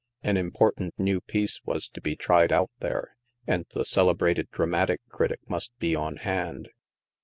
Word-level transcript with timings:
An 0.23 0.35
important 0.35 0.95
new 0.97 1.21
piece 1.21 1.61
was 1.63 1.87
to 1.89 2.01
be 2.01 2.15
tried 2.15 2.51
out 2.51 2.71
there, 2.79 3.15
and 3.45 3.67
the 3.75 3.85
celebrated 3.85 4.49
dramatic 4.49 4.99
critic 5.09 5.41
must 5.47 5.77
be 5.77 5.95
on 5.95 6.15
hand. 6.15 6.69